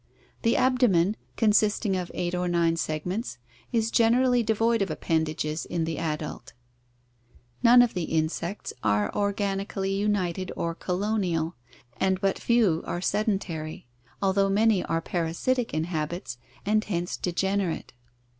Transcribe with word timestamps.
The 0.41 0.57
abdomen, 0.57 1.15
consisting 1.37 1.95
of 1.95 2.09
eight 2.15 2.33
or 2.33 2.47
nine 2.47 2.75
segments, 2.75 3.37
is 3.71 3.91
generally 3.91 4.41
devoid 4.41 4.81
of 4.81 4.89
appendages 4.89 5.63
in 5.63 5.83
the 5.83 5.99
adult. 5.99 6.53
None 7.61 7.83
of 7.83 7.93
the 7.93 8.05
insects 8.05 8.73
are 8.81 9.11
organi 9.11 9.69
cally 9.69 9.93
united 9.93 10.51
or 10.55 10.73
colonial, 10.73 11.55
and 11.97 12.19
but 12.19 12.39
few 12.39 12.81
are 12.87 12.99
sedentary, 12.99 13.85
although 14.23 14.49
many 14.49 14.83
are 14.85 15.01
parasitic 15.01 15.71
in 15.71 15.83
habits 15.83 16.39
and 16.65 16.83
hence 16.85 17.15
degenerate. 17.15 17.93